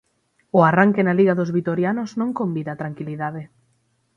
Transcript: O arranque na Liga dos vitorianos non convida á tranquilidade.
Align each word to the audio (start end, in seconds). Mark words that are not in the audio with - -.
O 0.57 0.59
arranque 0.69 1.01
na 1.05 1.17
Liga 1.19 1.37
dos 1.39 1.53
vitorianos 1.57 2.09
non 2.19 2.29
convida 2.39 2.75
á 2.75 2.79
tranquilidade. 2.81 3.43